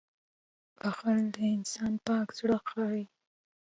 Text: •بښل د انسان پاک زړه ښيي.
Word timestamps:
•بښل 0.79 1.19
د 1.35 1.37
انسان 1.55 1.93
پاک 2.05 2.27
زړه 2.37 2.57
ښيي. 2.69 3.03